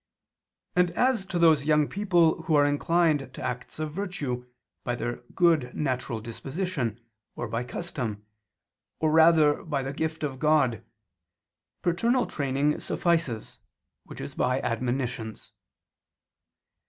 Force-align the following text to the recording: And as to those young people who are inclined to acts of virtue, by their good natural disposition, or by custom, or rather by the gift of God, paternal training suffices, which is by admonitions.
And 0.75 0.89
as 0.97 1.27
to 1.27 1.37
those 1.37 1.65
young 1.65 1.87
people 1.87 2.41
who 2.45 2.55
are 2.55 2.65
inclined 2.65 3.31
to 3.35 3.43
acts 3.43 3.77
of 3.77 3.93
virtue, 3.93 4.47
by 4.83 4.95
their 4.95 5.17
good 5.35 5.75
natural 5.75 6.19
disposition, 6.19 6.99
or 7.35 7.47
by 7.47 7.63
custom, 7.63 8.25
or 8.99 9.11
rather 9.11 9.61
by 9.63 9.83
the 9.83 9.93
gift 9.93 10.23
of 10.23 10.39
God, 10.39 10.83
paternal 11.83 12.25
training 12.25 12.79
suffices, 12.79 13.59
which 14.05 14.21
is 14.21 14.33
by 14.33 14.59
admonitions. 14.61 15.51